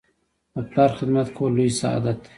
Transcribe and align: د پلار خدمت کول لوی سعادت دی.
د 0.53 0.55
پلار 0.69 0.89
خدمت 0.99 1.27
کول 1.37 1.51
لوی 1.57 1.69
سعادت 1.79 2.17
دی. 2.23 2.29